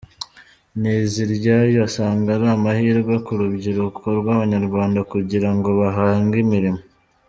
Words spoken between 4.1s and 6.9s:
rw’Abanyarwanda kugira ngo bahange imirimo.